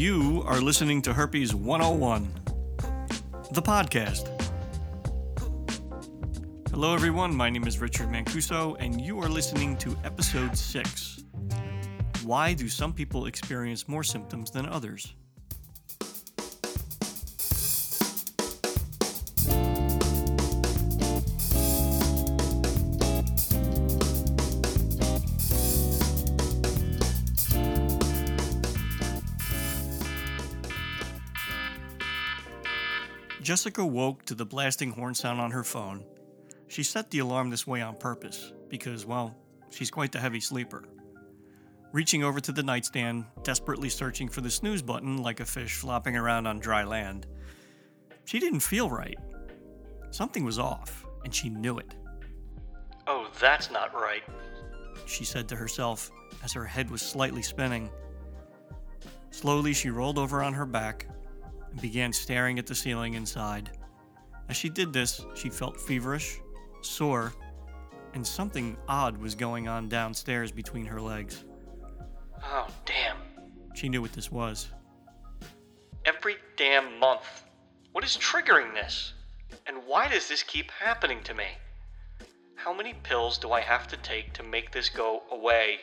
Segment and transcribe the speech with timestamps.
[0.00, 2.32] You are listening to Herpes 101,
[3.52, 4.28] the podcast.
[6.70, 7.36] Hello, everyone.
[7.36, 11.24] My name is Richard Mancuso, and you are listening to episode 6
[12.24, 15.16] Why Do Some People Experience More Symptoms Than Others?
[33.42, 36.04] Jessica woke to the blasting horn sound on her phone.
[36.68, 39.34] She set the alarm this way on purpose because, well,
[39.70, 40.84] she's quite the heavy sleeper.
[41.92, 46.16] Reaching over to the nightstand, desperately searching for the snooze button like a fish flopping
[46.16, 47.26] around on dry land,
[48.26, 49.18] she didn't feel right.
[50.10, 51.94] Something was off, and she knew it.
[53.06, 54.22] Oh, that's not right.
[55.06, 56.12] She said to herself
[56.44, 57.90] as her head was slightly spinning.
[59.30, 61.06] Slowly, she rolled over on her back
[61.70, 63.70] and began staring at the ceiling inside.
[64.48, 66.40] As she did this, she felt feverish,
[66.82, 67.32] sore,
[68.14, 71.44] and something odd was going on downstairs between her legs.
[72.42, 73.16] Oh, damn.
[73.74, 74.68] She knew what this was.
[76.04, 77.44] Every damn month.
[77.92, 79.12] What is triggering this?
[79.66, 81.46] And why does this keep happening to me?
[82.56, 85.78] How many pills do I have to take to make this go away?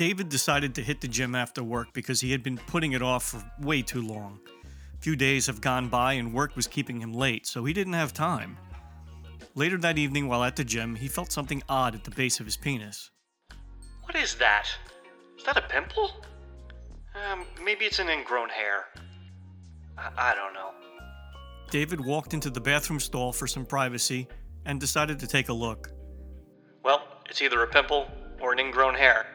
[0.00, 3.22] David decided to hit the gym after work because he had been putting it off
[3.22, 4.40] for way too long.
[4.94, 7.92] A few days have gone by and work was keeping him late, so he didn't
[7.92, 8.56] have time.
[9.54, 12.46] Later that evening, while at the gym, he felt something odd at the base of
[12.46, 13.10] his penis.
[14.04, 14.68] What is that?
[15.36, 16.10] Is that a pimple?
[17.14, 18.86] Um, maybe it's an ingrown hair.
[19.98, 20.70] I, I don't know.
[21.70, 24.28] David walked into the bathroom stall for some privacy
[24.64, 25.90] and decided to take a look.
[26.82, 28.10] Well, it's either a pimple
[28.40, 29.26] or an ingrown hair.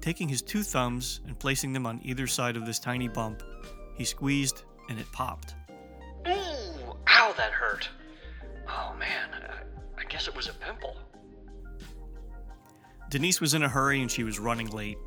[0.00, 3.42] Taking his two thumbs and placing them on either side of this tiny bump,
[3.94, 5.54] he squeezed and it popped.
[6.26, 7.88] Ooh, ow, that hurt.
[8.68, 10.96] Oh man, I, I guess it was a pimple.
[13.10, 14.98] Denise was in a hurry and she was running late.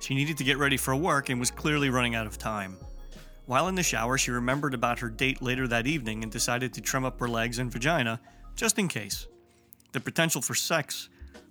[0.00, 2.76] She needed to get ready for work and was clearly running out of time.
[3.46, 6.80] While in the shower, she remembered about her date later that evening and decided to
[6.80, 8.20] trim up her legs and vagina,
[8.54, 9.26] just in case.
[9.92, 11.08] The potential for sex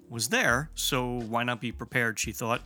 [0.09, 2.62] was there, so why not be prepared, she thought.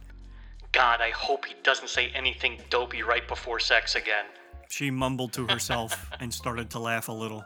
[0.73, 4.25] God, I hope he doesn't say anything dopey right before sex again.
[4.69, 7.45] She mumbled to herself and started to laugh a little.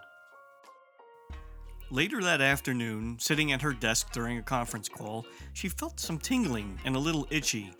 [1.92, 6.80] Later that afternoon, sitting at her desk during a conference call, she felt some tingling
[6.86, 7.72] and a little itchy.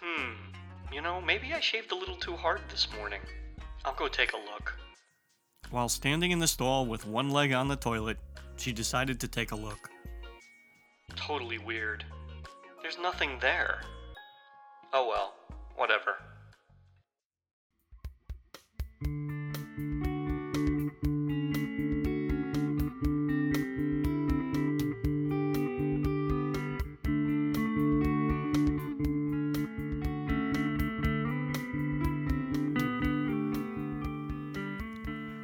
[0.00, 0.32] Hmm,
[0.92, 3.20] you know, maybe I shaved a little too hard this morning.
[3.84, 4.74] I'll go take a look.
[5.70, 8.16] While standing in the stall with one leg on the toilet,
[8.56, 9.90] she decided to take a look.
[11.16, 12.04] Totally weird.
[12.82, 13.80] There's nothing there.
[14.96, 15.34] Oh well,
[15.74, 16.14] whatever.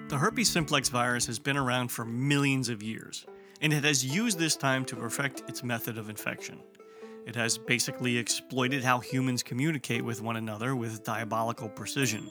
[0.06, 3.26] The herpes simplex virus has been around for millions of years,
[3.60, 6.60] and it has used this time to perfect its method of infection.
[7.26, 12.28] It has basically exploited how humans communicate with one another with diabolical precision.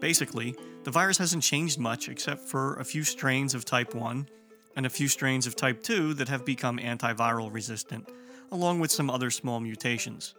[0.00, 0.54] Basically,
[0.84, 4.28] the virus hasn't changed much except for a few strains of type 1
[4.76, 8.08] and a few strains of type 2 that have become antiviral resistant,
[8.52, 10.34] along with some other small mutations.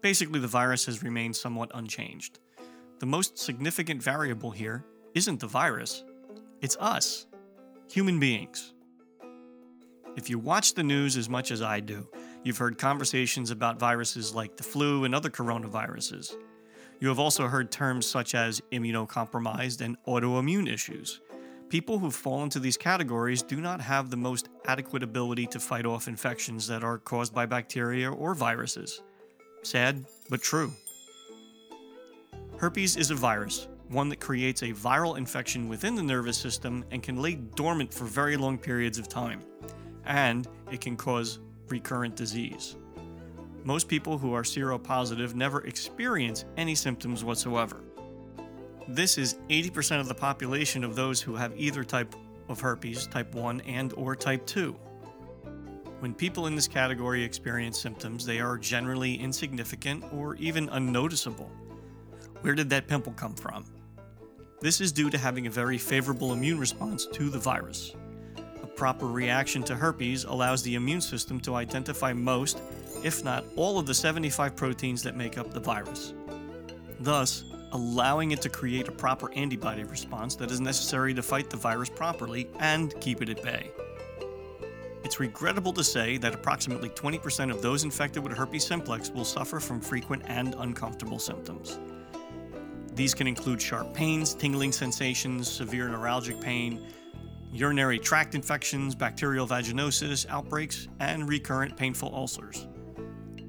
[0.00, 2.38] Basically, the virus has remained somewhat unchanged.
[2.98, 6.04] The most significant variable here isn't the virus,
[6.60, 7.26] it's us,
[7.90, 8.72] human beings.
[10.16, 12.08] If you watch the news as much as I do,
[12.44, 16.34] You've heard conversations about viruses like the flu and other coronaviruses.
[17.00, 21.22] You have also heard terms such as immunocompromised and autoimmune issues.
[21.70, 25.86] People who fall into these categories do not have the most adequate ability to fight
[25.86, 29.02] off infections that are caused by bacteria or viruses.
[29.62, 30.70] Sad, but true.
[32.58, 37.02] Herpes is a virus, one that creates a viral infection within the nervous system and
[37.02, 39.40] can lay dormant for very long periods of time.
[40.04, 41.38] And it can cause
[41.68, 42.76] recurrent disease.
[43.64, 47.80] Most people who are seropositive never experience any symptoms whatsoever.
[48.88, 52.14] This is 80% of the population of those who have either type
[52.50, 54.72] of herpes, type 1 and or type 2.
[56.00, 61.50] When people in this category experience symptoms, they are generally insignificant or even unnoticeable.
[62.42, 63.64] Where did that pimple come from?
[64.60, 67.94] This is due to having a very favorable immune response to the virus
[68.76, 72.60] proper reaction to herpes allows the immune system to identify most
[73.02, 76.14] if not all of the 75 proteins that make up the virus.
[77.00, 81.56] Thus, allowing it to create a proper antibody response that is necessary to fight the
[81.56, 83.70] virus properly and keep it at bay.
[85.02, 89.60] It's regrettable to say that approximately 20% of those infected with herpes simplex will suffer
[89.60, 91.78] from frequent and uncomfortable symptoms.
[92.94, 96.80] These can include sharp pains, tingling sensations, severe neuralgic pain,
[97.54, 102.66] urinary tract infections, bacterial vaginosis, outbreaks, and recurrent painful ulcers.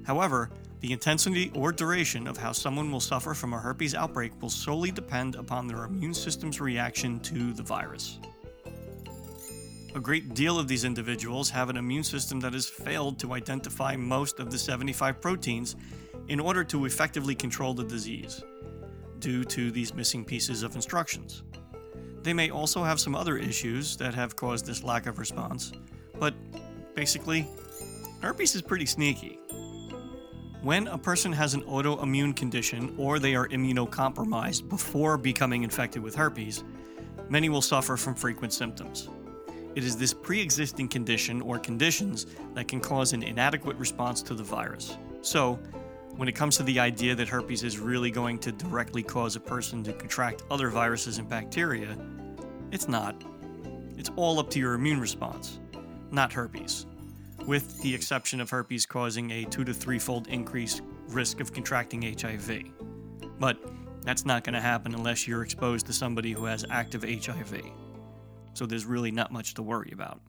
[0.04, 0.50] However,
[0.80, 4.92] the intensity or duration of how someone will suffer from a herpes outbreak will solely
[4.92, 8.20] depend upon their immune system's reaction to the virus.
[9.96, 13.96] A great deal of these individuals have an immune system that has failed to identify
[13.96, 15.74] most of the 75 proteins
[16.28, 18.44] in order to effectively control the disease,
[19.18, 21.42] due to these missing pieces of instructions.
[22.26, 25.70] They may also have some other issues that have caused this lack of response,
[26.18, 26.34] but
[26.96, 27.46] basically,
[28.20, 29.38] herpes is pretty sneaky.
[30.60, 36.16] When a person has an autoimmune condition or they are immunocompromised before becoming infected with
[36.16, 36.64] herpes,
[37.28, 39.08] many will suffer from frequent symptoms.
[39.76, 44.34] It is this pre existing condition or conditions that can cause an inadequate response to
[44.34, 44.98] the virus.
[45.22, 45.60] So,
[46.16, 49.40] when it comes to the idea that herpes is really going to directly cause a
[49.40, 51.96] person to contract other viruses and bacteria,
[52.76, 53.16] it's not.
[53.96, 55.58] It's all up to your immune response,
[56.12, 56.86] not herpes
[57.46, 62.64] with the exception of herpes causing a two to threefold increased risk of contracting HIV.
[63.38, 63.58] But
[64.02, 67.62] that's not going to happen unless you're exposed to somebody who has active HIV.
[68.54, 70.20] So there's really not much to worry about.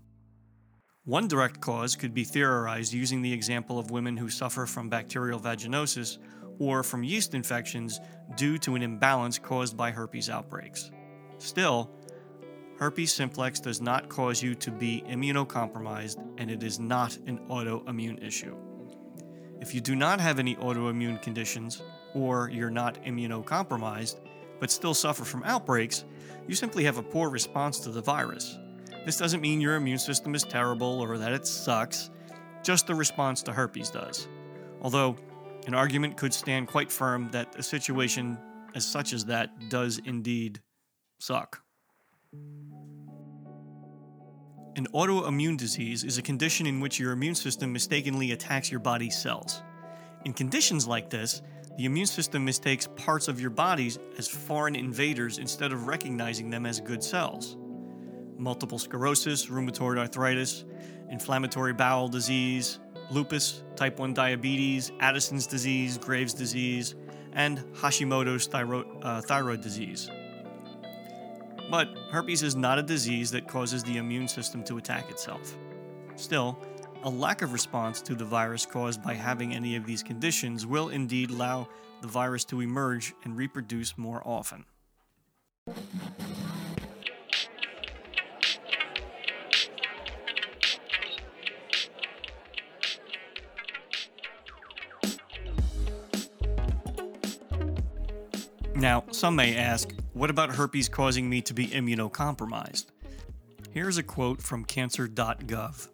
[1.05, 5.39] One direct cause could be theorized using the example of women who suffer from bacterial
[5.39, 6.17] vaginosis
[6.59, 7.99] or from yeast infections
[8.35, 10.91] due to an imbalance caused by herpes outbreaks.
[11.37, 11.89] Still,
[12.79, 18.23] herpes simplex does not cause you to be immunocompromised and it is not an autoimmune
[18.25, 18.55] issue.
[19.59, 21.81] If you do not have any autoimmune conditions
[22.13, 24.19] or you're not immunocompromised
[24.59, 26.05] but still suffer from outbreaks,
[26.47, 28.57] you simply have a poor response to the virus.
[29.05, 32.09] This doesn't mean your immune system is terrible or that it sucks,
[32.63, 34.27] just the response to herpes does.
[34.81, 35.15] Although,
[35.65, 38.37] an argument could stand quite firm that a situation
[38.75, 40.61] as such as that does indeed
[41.19, 41.61] suck.
[44.77, 49.17] An autoimmune disease is a condition in which your immune system mistakenly attacks your body's
[49.17, 49.63] cells.
[50.23, 51.41] In conditions like this,
[51.77, 56.65] the immune system mistakes parts of your bodies as foreign invaders instead of recognizing them
[56.65, 57.57] as good cells.
[58.37, 60.65] Multiple sclerosis, rheumatoid arthritis,
[61.09, 62.79] inflammatory bowel disease,
[63.09, 66.95] lupus, type 1 diabetes, Addison's disease, Graves' disease,
[67.33, 68.47] and Hashimoto's
[69.03, 70.09] uh, thyroid disease.
[71.69, 75.57] But herpes is not a disease that causes the immune system to attack itself.
[76.15, 76.57] Still,
[77.03, 80.89] a lack of response to the virus caused by having any of these conditions will
[80.89, 81.67] indeed allow
[82.01, 84.65] the virus to emerge and reproduce more often.
[98.75, 102.87] Now, some may ask, what about herpes causing me to be immunocompromised?
[103.71, 105.89] Here's a quote from cancer.gov.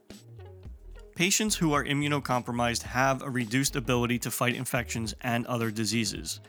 [1.16, 6.40] Patients who are immunocompromised have a reduced ability to fight infections and other diseases.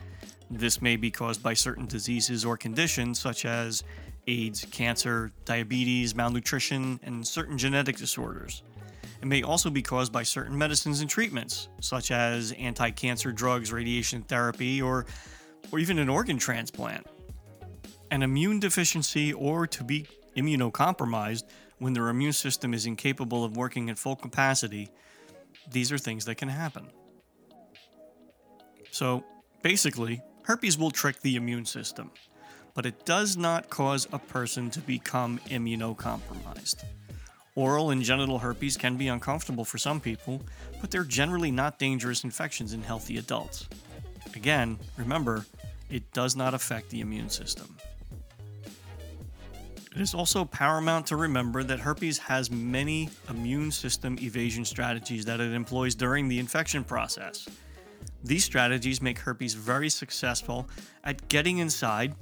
[0.49, 3.83] This may be caused by certain diseases or conditions such as
[4.27, 8.63] AIDS, cancer, diabetes, malnutrition, and certain genetic disorders.
[9.21, 13.73] It may also be caused by certain medicines and treatments, such as anti cancer drugs,
[13.73, 15.05] radiation therapy, or
[15.71, 17.05] or even an organ transplant.
[18.15, 20.07] An immune deficiency or to be
[20.37, 21.43] immunocompromised
[21.79, 24.89] when their immune system is incapable of working at full capacity,
[25.69, 26.87] these are things that can happen.
[28.89, 29.25] So,
[29.63, 32.09] basically, herpes will trick the immune system,
[32.73, 36.85] but it does not cause a person to become immunocompromised.
[37.55, 40.41] Oral and genital herpes can be uncomfortable for some people,
[40.79, 43.67] but they're generally not dangerous infections in healthy adults.
[44.37, 45.45] Again, remember,
[45.89, 47.75] it does not affect the immune system.
[49.95, 55.39] It is also paramount to remember that herpes has many immune system evasion strategies that
[55.39, 57.47] it employs during the infection process.
[58.21, 60.67] These strategies make herpes very successful
[61.05, 62.13] at getting inside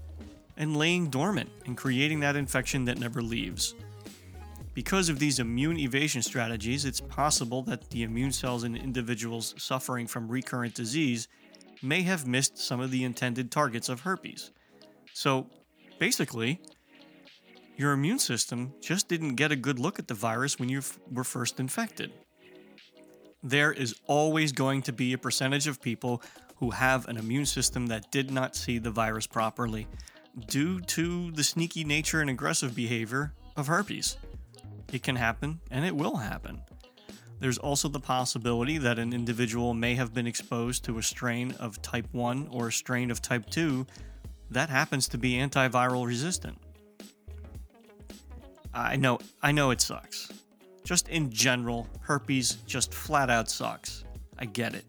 [0.55, 3.73] and laying dormant and creating that infection that never leaves.
[4.75, 10.05] Because of these immune evasion strategies, it's possible that the immune cells in individuals suffering
[10.05, 11.27] from recurrent disease
[11.81, 14.51] may have missed some of the intended targets of herpes.
[15.13, 15.47] So,
[15.99, 16.61] basically,
[17.75, 20.99] your immune system just didn't get a good look at the virus when you f-
[21.11, 22.11] were first infected.
[23.45, 26.21] there is always going to be a percentage of people
[26.57, 29.85] who have an immune system that did not see the virus properly
[30.47, 34.15] due to the sneaky nature and aggressive behavior of herpes.
[34.93, 36.61] It can happen and it will happen.
[37.39, 41.81] There's also the possibility that an individual may have been exposed to a strain of
[41.81, 43.85] type 1 or a strain of type 2
[44.51, 46.57] that happens to be antiviral resistant.
[48.73, 50.31] I know I know it sucks.
[50.83, 54.03] Just in general, herpes just flat out sucks.
[54.37, 54.85] I get it.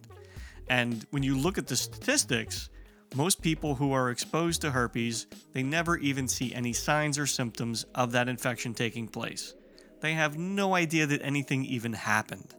[0.69, 2.71] And when you look at the statistics,
[3.15, 7.85] most people who are exposed to herpes, they never even see any signs or symptoms
[7.95, 9.55] of that infection taking place.
[10.01, 12.55] They have no idea that anything even happened.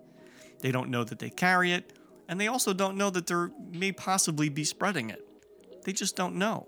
[0.61, 1.93] They don't know that they carry it,
[2.29, 5.27] and they also don't know that they may possibly be spreading it.
[5.83, 6.67] They just don't know.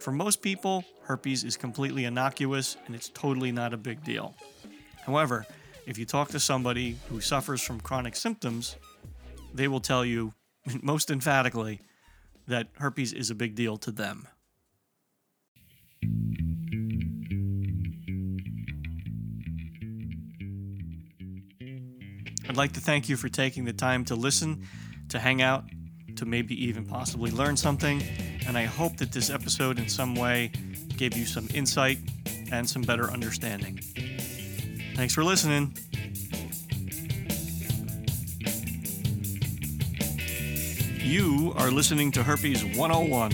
[0.00, 4.34] For most people, herpes is completely innocuous and it's totally not a big deal.
[5.04, 5.44] However,
[5.86, 8.76] if you talk to somebody who suffers from chronic symptoms,
[9.52, 10.32] they will tell you
[10.82, 11.80] most emphatically
[12.48, 14.26] that herpes is a big deal to them.
[22.48, 24.66] I'd like to thank you for taking the time to listen,
[25.10, 25.64] to hang out,
[26.16, 28.02] to maybe even possibly learn something,
[28.46, 30.50] and I hope that this episode in some way
[30.96, 31.98] gave you some insight
[32.52, 33.80] and some better understanding.
[34.96, 35.74] Thanks for listening.
[40.98, 43.30] You are listening to Herpes 101,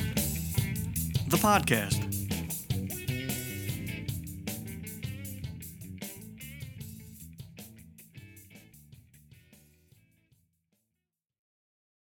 [1.29, 2.06] the podcast.